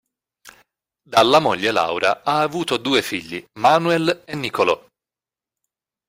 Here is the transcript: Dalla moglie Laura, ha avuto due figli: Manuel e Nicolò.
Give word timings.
Dalla 1.09 1.37
moglie 1.37 1.69
Laura, 1.69 2.23
ha 2.23 2.41
avuto 2.41 2.77
due 2.77 3.03
figli: 3.03 3.45
Manuel 3.59 4.23
e 4.25 4.33
Nicolò. 4.35 4.83